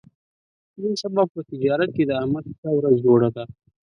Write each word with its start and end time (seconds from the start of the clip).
نن 0.79 0.93
سبا 1.01 1.23
په 1.33 1.39
تجارت 1.49 1.89
کې 1.95 2.03
د 2.05 2.11
احمد 2.21 2.45
ښه 2.59 2.69
ورځ 2.77 2.95
جوړه 3.05 3.29
ده. 3.35 3.43